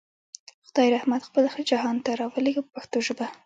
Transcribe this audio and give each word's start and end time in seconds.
خدای 0.67 0.89
رحمت 0.95 1.21
خپل 1.27 1.43
جهان 1.71 1.97
ته 2.05 2.11
راولېږه 2.21 2.61
په 2.65 2.69
پښتو 2.75 2.97
ژبه. 3.07 3.25